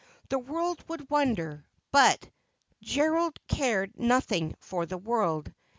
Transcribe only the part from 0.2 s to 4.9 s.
The world would wonder; but Gerald cared nothing for